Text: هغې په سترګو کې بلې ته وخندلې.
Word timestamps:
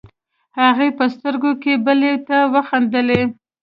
هغې 0.61 0.87
په 0.97 1.05
سترګو 1.13 1.51
کې 1.61 1.73
بلې 1.85 2.13
ته 2.27 2.37
وخندلې. 2.53 3.21